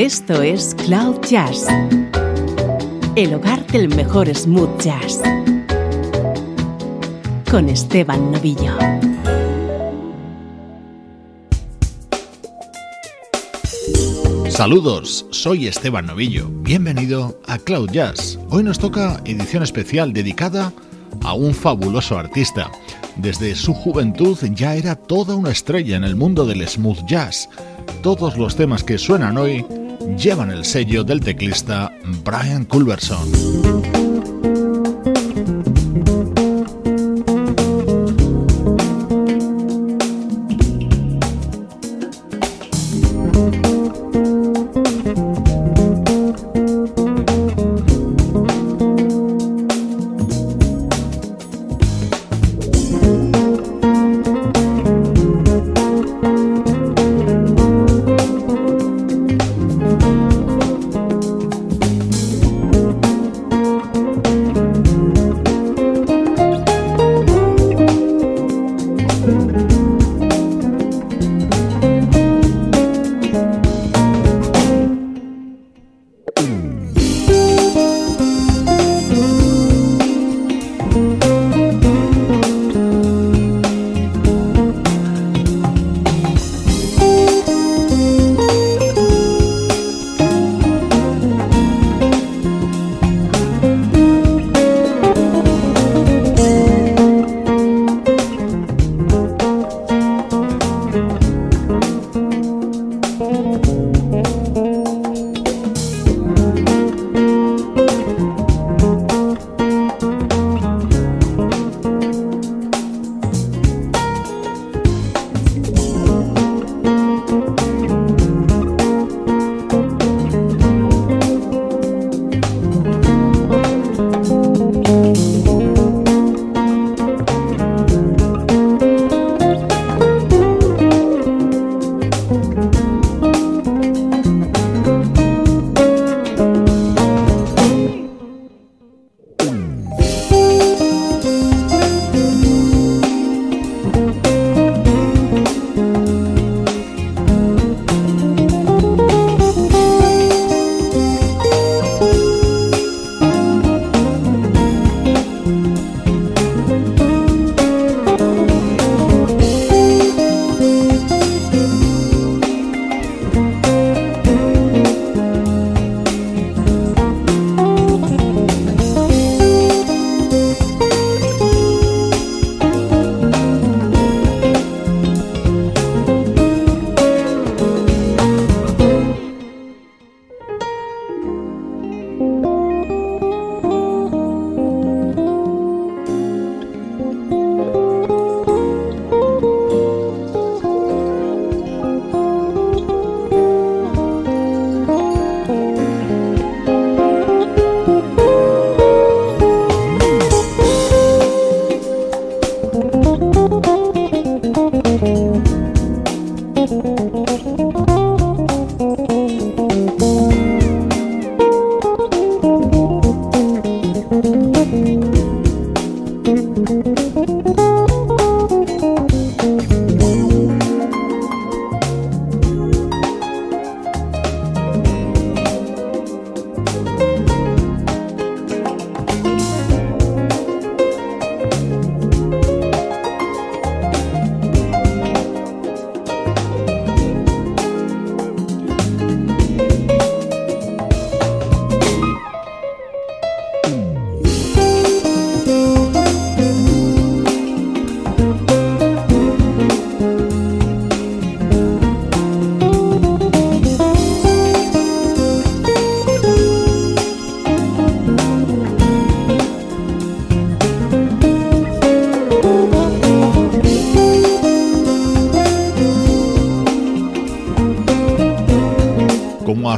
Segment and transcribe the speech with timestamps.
[0.00, 1.66] Esto es Cloud Jazz,
[3.16, 5.20] el hogar del mejor smooth jazz,
[7.50, 8.78] con Esteban Novillo.
[14.48, 16.48] Saludos, soy Esteban Novillo.
[16.48, 18.38] Bienvenido a Cloud Jazz.
[18.48, 20.72] Hoy nos toca edición especial dedicada
[21.22, 22.70] a un fabuloso artista.
[23.16, 27.50] Desde su juventud ya era toda una estrella en el mundo del smooth jazz.
[28.02, 29.62] Todos los temas que suenan hoy
[30.16, 31.92] llevan el sello del teclista
[32.24, 33.99] Brian Culberson.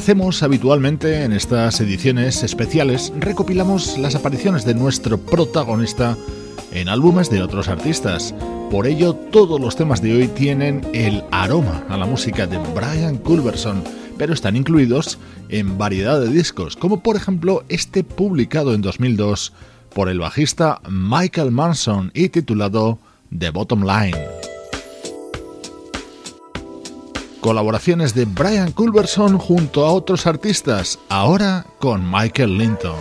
[0.02, 6.16] Hacemos habitualmente en estas ediciones especiales, recopilamos las apariciones de nuestro protagonista
[6.72, 8.34] en álbumes de otros artistas.
[8.68, 13.16] Por ello, todos los temas de hoy tienen el aroma a la música de Brian
[13.16, 13.84] Culberson,
[14.18, 15.20] pero están incluidos
[15.50, 19.52] en variedad de discos, como por ejemplo este publicado en 2002
[19.94, 22.98] por el bajista Michael Manson y titulado
[23.38, 24.31] The Bottom Line.
[27.42, 32.94] Colaboraciones de Brian Culberson junto a otros artistas, ahora con Michael Linton.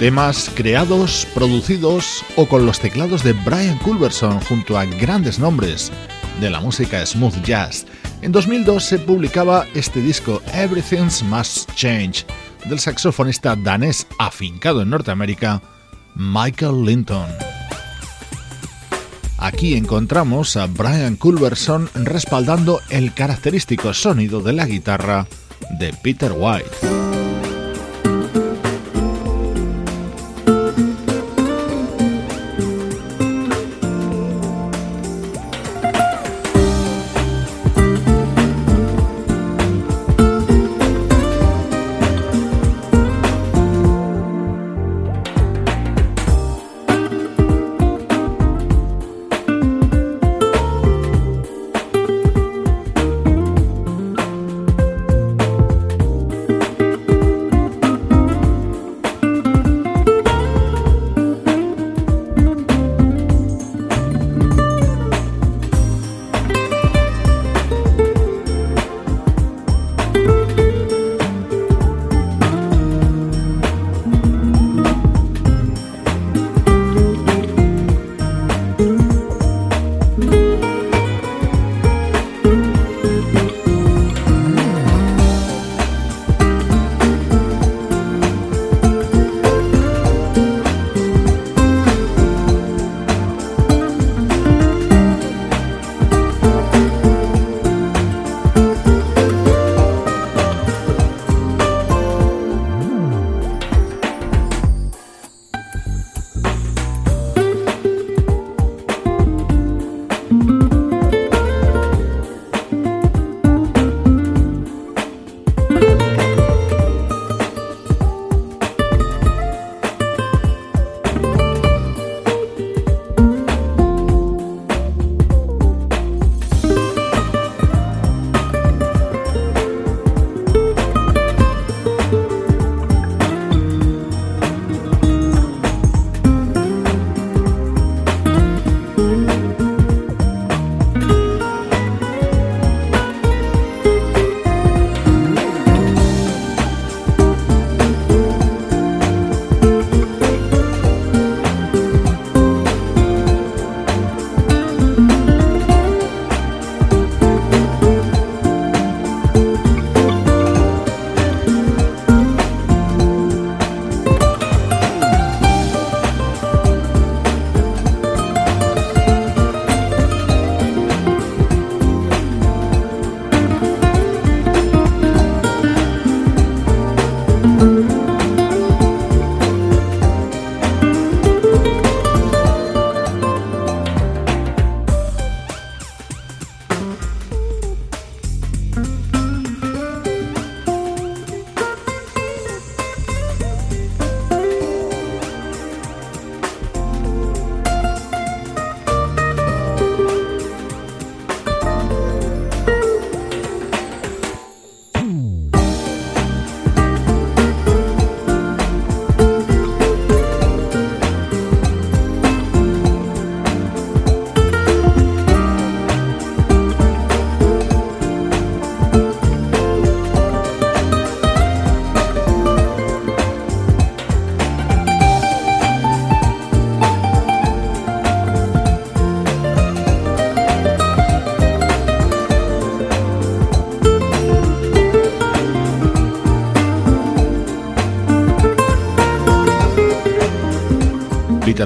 [0.00, 5.92] Temas creados, producidos o con los teclados de Brian Culberson junto a grandes nombres
[6.40, 7.84] de la música smooth jazz.
[8.22, 12.24] En 2002 se publicaba este disco Everything's Must Change
[12.64, 15.60] del saxofonista danés afincado en Norteamérica,
[16.14, 17.28] Michael Linton.
[19.36, 25.26] Aquí encontramos a Brian Culberson respaldando el característico sonido de la guitarra
[25.78, 26.99] de Peter White.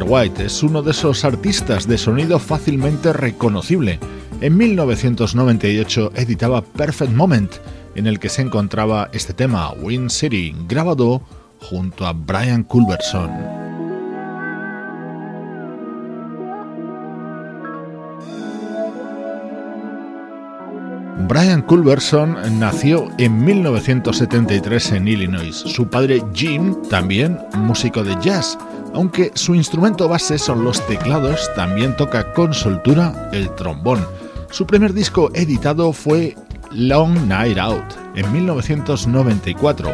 [0.07, 3.99] White es uno de esos artistas de sonido fácilmente reconocible.
[4.41, 7.53] En 1998 editaba Perfect Moment,
[7.95, 11.23] en el que se encontraba este tema, Wind City, grabado
[11.59, 13.64] junto a Brian Culberson.
[21.27, 25.57] Brian Culberson nació en 1973 en Illinois.
[25.57, 28.59] Su padre Jim, también músico de jazz,
[28.93, 34.07] aunque su instrumento base son los teclados, también toca con soltura el trombón.
[34.51, 36.37] Su primer disco editado fue
[36.71, 39.91] Long Night Out en 1994.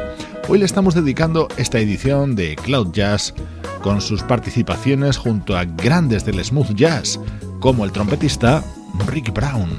[0.49, 3.35] Hoy le estamos dedicando esta edición de Cloud Jazz
[3.83, 7.21] con sus participaciones junto a grandes del smooth jazz,
[7.61, 8.65] como el trompetista
[9.07, 9.79] Rick Brown.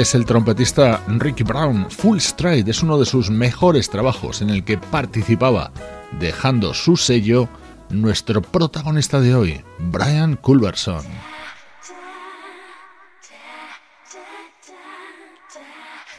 [0.00, 1.90] Es el trompetista Ricky Brown.
[1.90, 5.70] Full Stride es uno de sus mejores trabajos en el que participaba,
[6.18, 7.48] dejando su sello,
[7.90, 11.04] nuestro protagonista de hoy, Brian Culberson.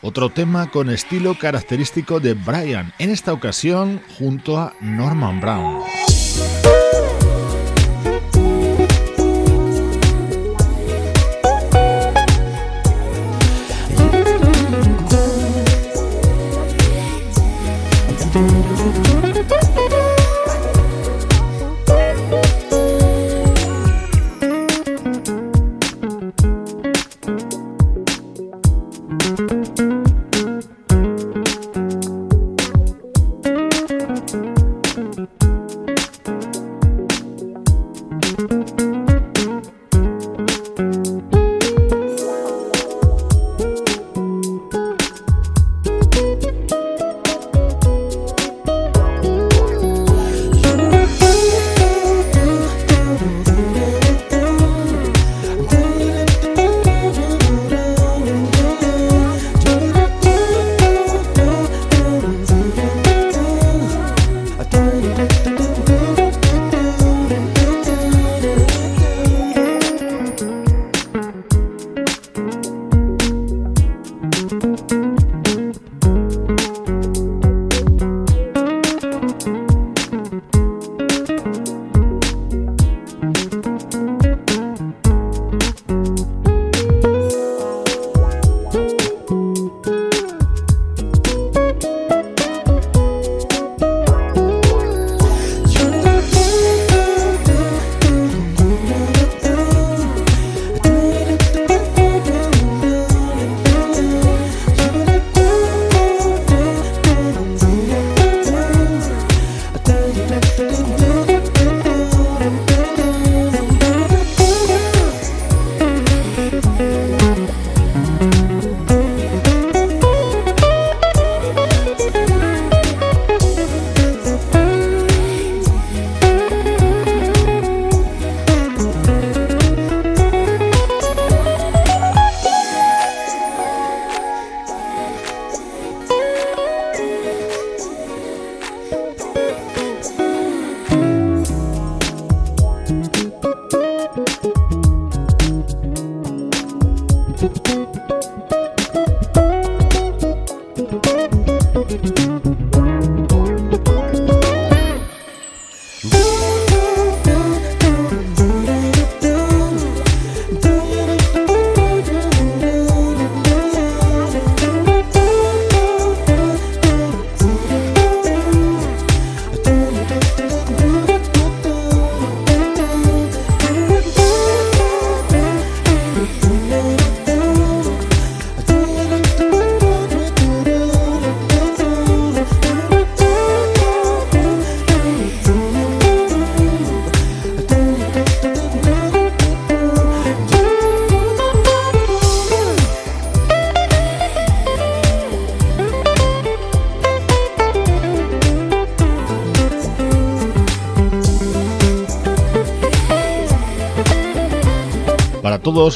[0.02, 6.03] Otro tema con estilo característico de Brian, en esta ocasión junto a Norman Brown.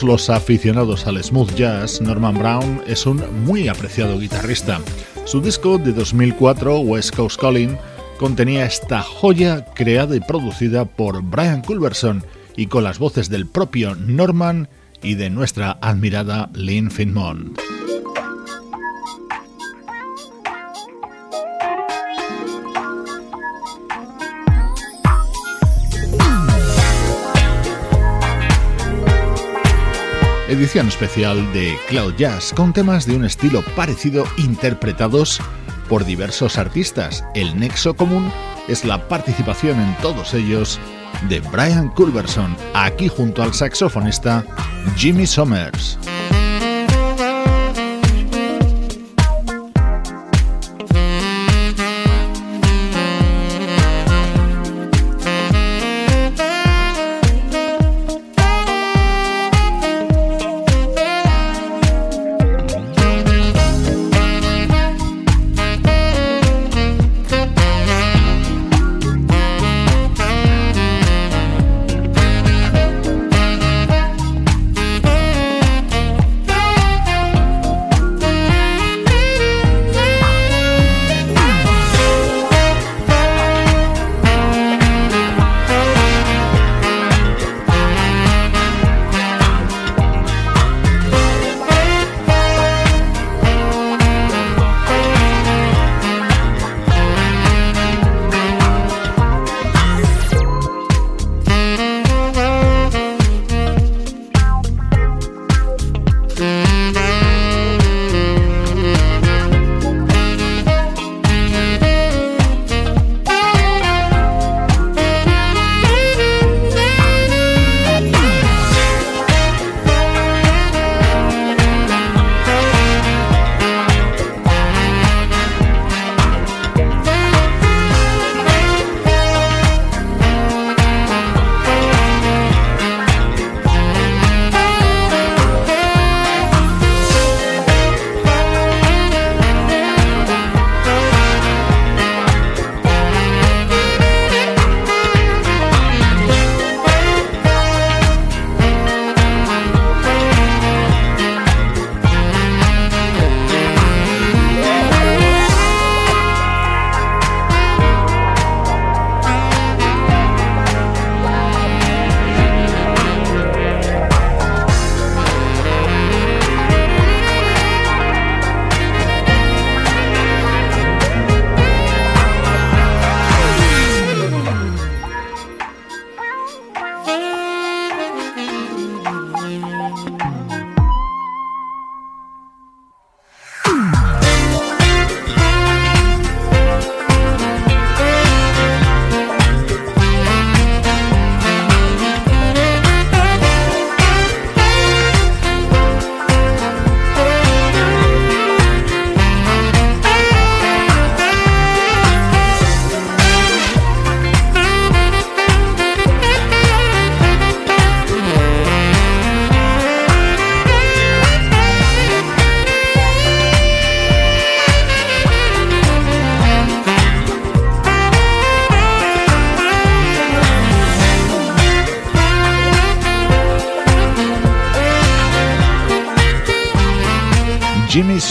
[0.03, 4.81] Los aficionados al smooth jazz, Norman Brown es un muy apreciado guitarrista.
[5.25, 7.77] Su disco de 2004, West Coast Calling,
[8.17, 12.23] contenía esta joya creada y producida por Brian Culberson
[12.55, 14.67] y con las voces del propio Norman
[15.01, 17.66] y de nuestra admirada Lynn Finmont.
[30.47, 35.41] Edición especial de Cloud Jazz con temas de un estilo parecido interpretados
[35.89, 37.23] por diversos artistas.
[37.35, 38.31] El nexo común
[38.67, 40.79] es la participación en todos ellos
[41.29, 44.43] de Brian Culberson, aquí junto al saxofonista
[44.95, 45.97] Jimmy Summers.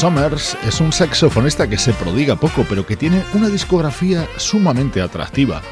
[0.06, 5.62] Summers es un saxofonista que se prodiga poco, pero que tiene una discografía sumamente atractiva.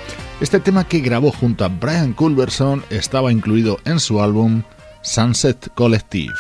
[0.41, 4.65] Este tema que grabó junto a Brian Culberson estaba incluido en su álbum
[5.03, 6.35] Sunset Collective.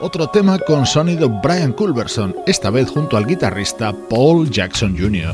[0.00, 5.32] Otro tema con sonido Brian Culberson, esta vez junto al guitarrista Paul Jackson Jr.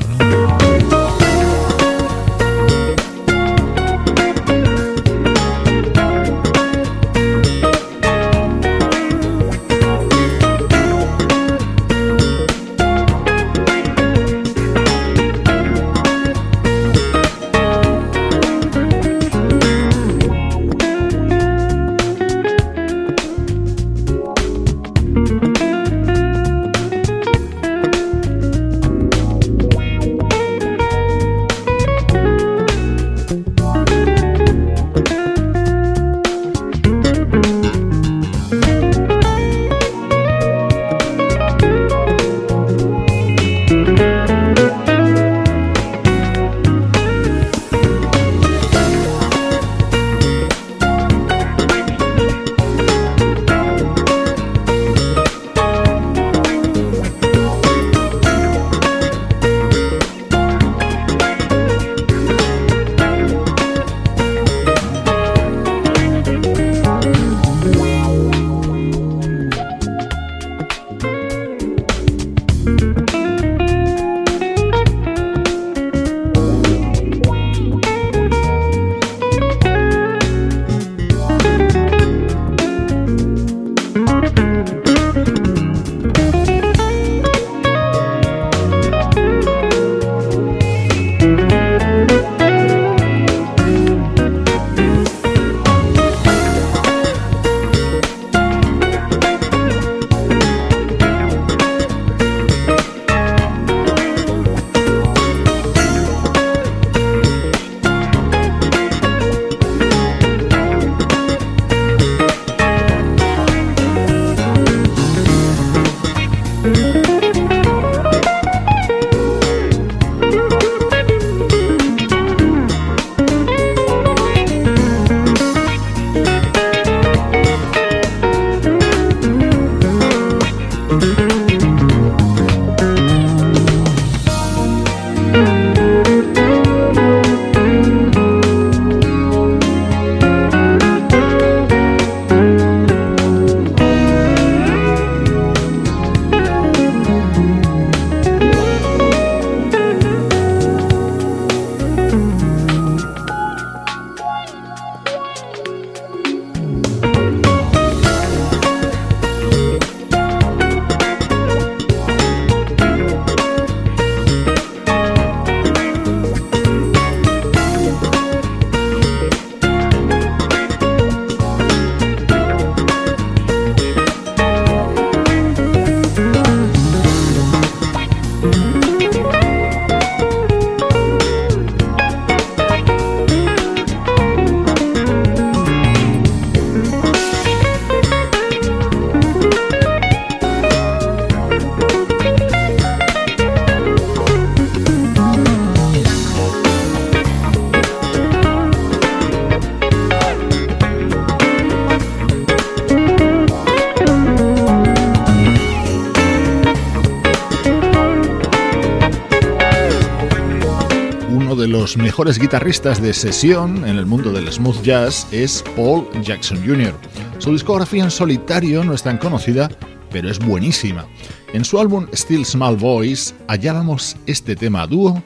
[212.15, 216.93] mejores guitarristas de sesión en el mundo del smooth jazz es Paul Jackson Jr.
[217.39, 219.69] Su discografía en solitario no es tan conocida,
[220.11, 221.05] pero es buenísima.
[221.51, 225.21] En su álbum Still Small Voice hallábamos este tema dúo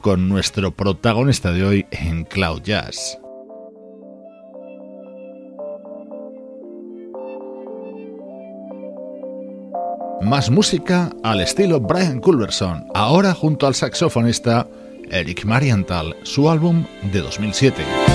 [0.00, 3.18] con nuestro protagonista de hoy en Cloud Jazz.
[10.22, 14.68] Más música al estilo Brian Culverson, ahora junto al saxofonista
[15.10, 18.07] Eric Marienthal, su álbum de 2007.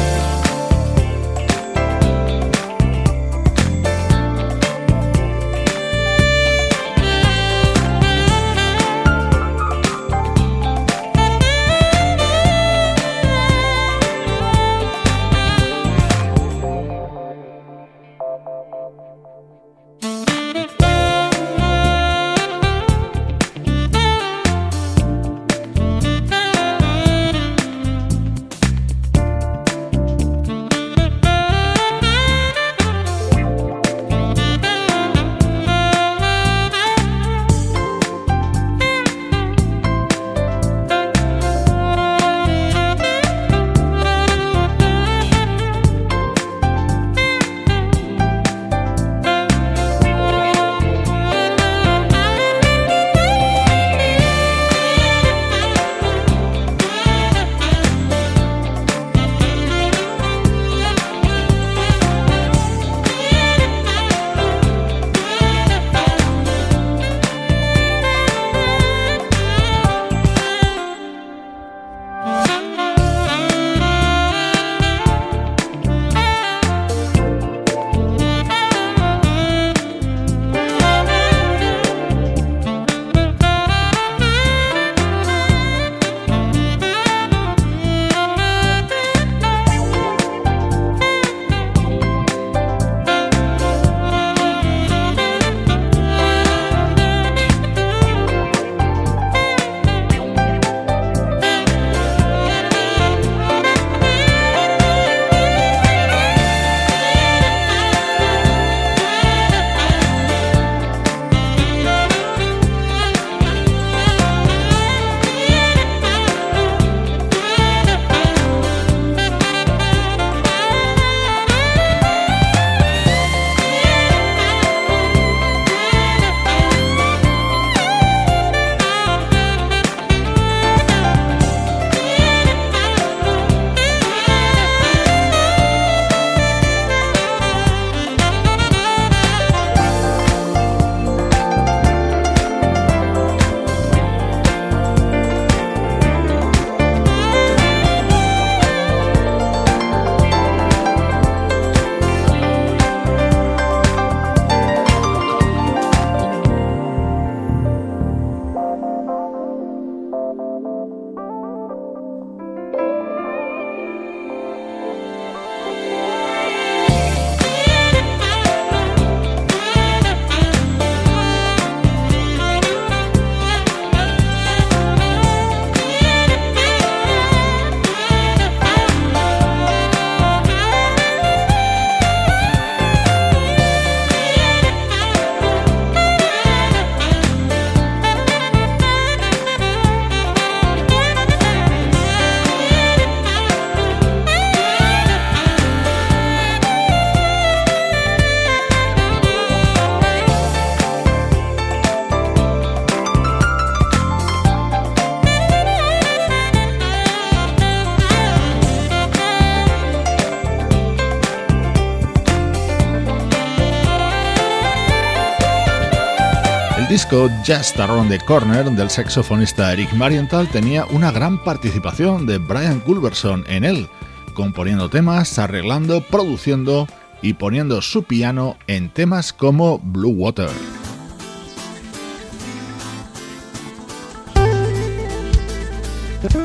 [217.13, 222.79] Disco Just Around the Corner del saxofonista Eric Marienthal tenía una gran participación de Brian
[222.79, 223.87] Culverson en él,
[224.33, 226.87] componiendo temas, arreglando, produciendo
[227.21, 230.49] y poniendo su piano en temas como Blue Water.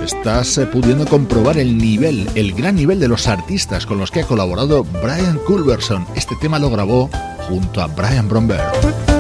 [0.05, 4.27] Estás pudiendo comprobar el nivel, el gran nivel de los artistas con los que ha
[4.27, 6.07] colaborado Brian Culverson.
[6.15, 7.09] Este tema lo grabó
[7.49, 9.18] junto a Brian Bromberg.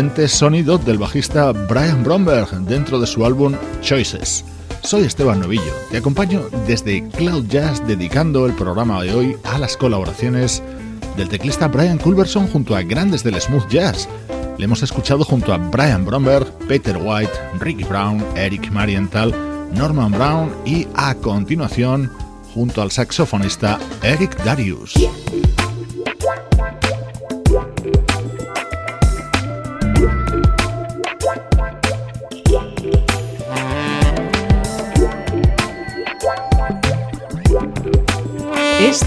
[0.00, 4.46] Contundente sonido del bajista Brian Bromberg dentro de su álbum Choices.
[4.82, 9.76] Soy Esteban Novillo, te acompaño desde Cloud Jazz dedicando el programa de hoy a las
[9.76, 10.62] colaboraciones
[11.18, 14.08] del teclista Brian Culberson junto a grandes del smooth jazz.
[14.56, 19.34] Le hemos escuchado junto a Brian Bromberg, Peter White, Ricky Brown, Eric Marienthal,
[19.74, 22.10] Norman Brown y a continuación
[22.54, 24.94] junto al saxofonista Eric Darius.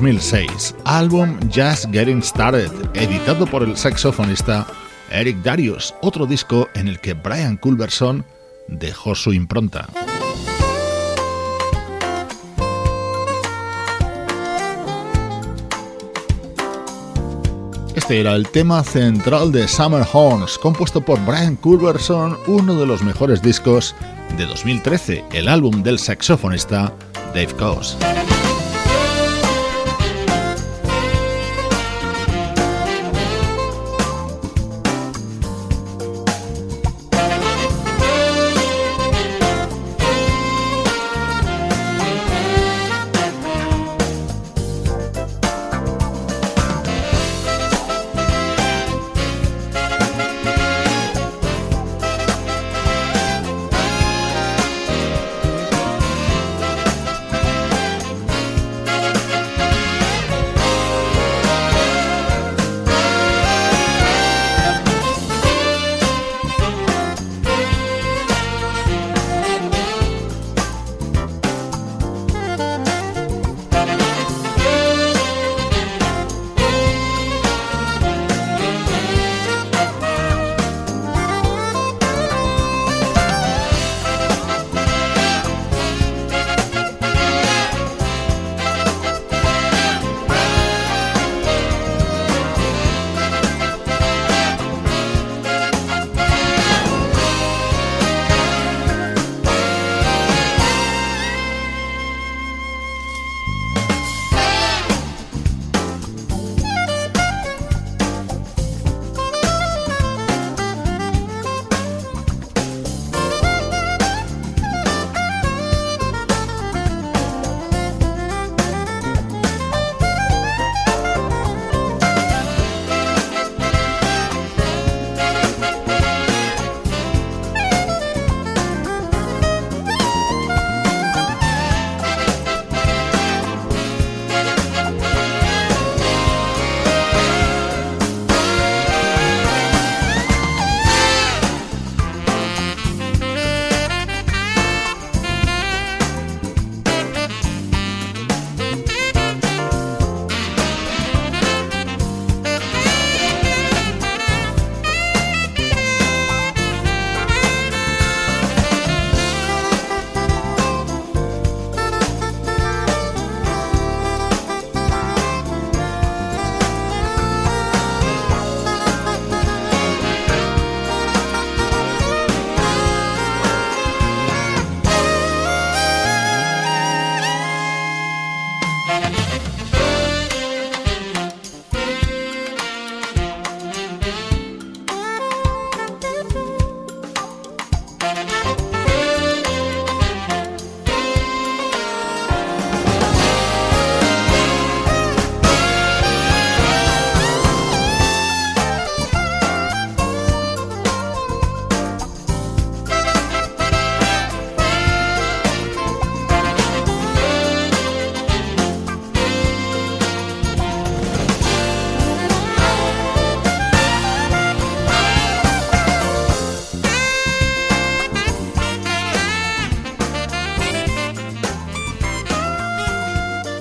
[0.00, 4.66] 2006, álbum Just Getting Started, editado por el saxofonista
[5.10, 8.24] Eric Darius, otro disco en el que Brian Culberson
[8.66, 9.88] dejó su impronta.
[17.94, 23.02] Este era el tema central de Summer Horns, compuesto por Brian Culberson, uno de los
[23.02, 23.94] mejores discos
[24.38, 26.90] de 2013, el álbum del saxofonista
[27.34, 28.19] Dave Coase.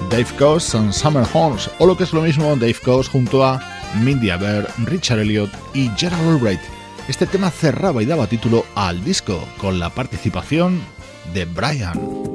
[0.09, 3.61] Dave Coase and Summer Horns, o lo que es lo mismo Dave Coase junto a
[4.03, 6.61] Mindy Aber, Richard Elliot y Gerald Albright.
[7.07, 10.81] Este tema cerraba y daba título al disco, con la participación
[11.33, 12.28] de Brian.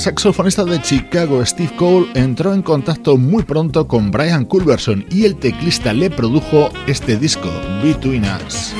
[0.00, 5.36] Saxofonista de Chicago Steve Cole entró en contacto muy pronto con Brian Culberson y el
[5.36, 7.50] teclista le produjo este disco,
[7.82, 8.74] Between Us.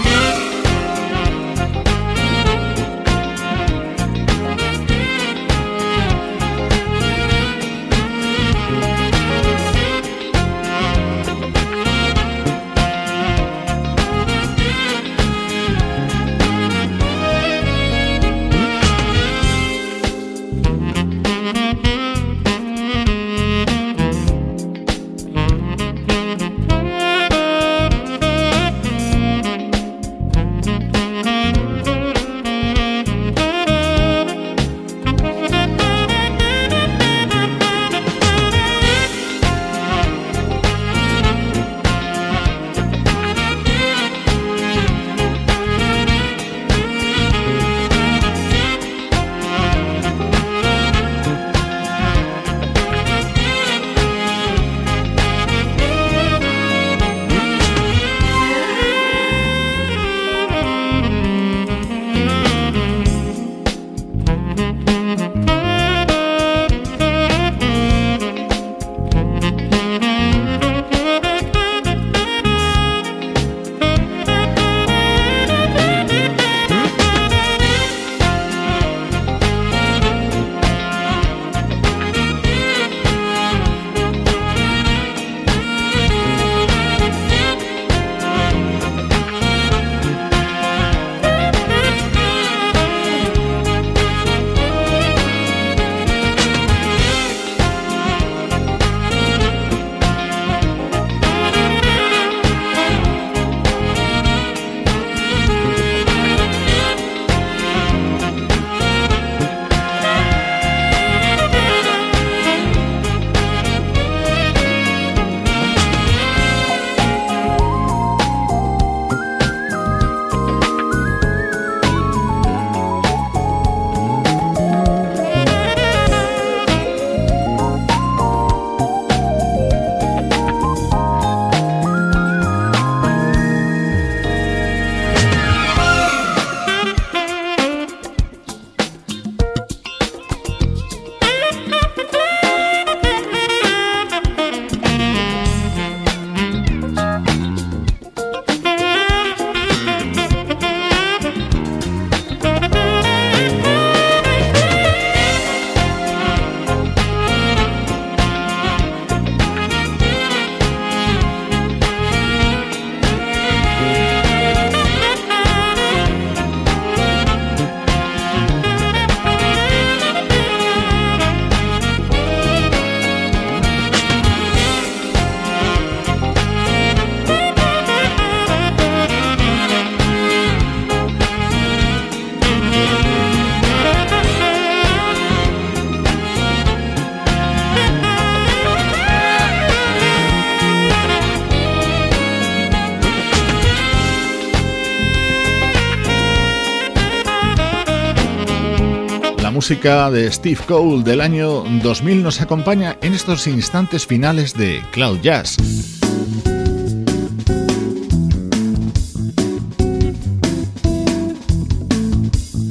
[199.70, 205.20] Música de Steve Cole del año 2000 nos acompaña en estos instantes finales de Cloud
[205.20, 205.56] Jazz.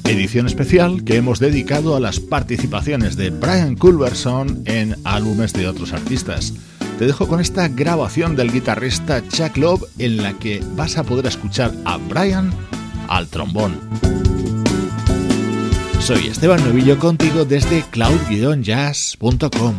[0.04, 5.94] Edición especial que hemos dedicado a las participaciones de Brian Culberson en álbumes de otros
[5.94, 6.54] artistas.
[6.98, 11.28] Te dejo con esta grabación del guitarrista Chuck Love en la que vas a poder
[11.28, 12.52] escuchar a Brian
[13.08, 14.29] al trombón.
[16.00, 19.76] Soy Esteban Novillo contigo desde cloud-jazz.com.